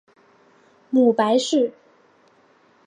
[0.89, 1.73] 母白氏。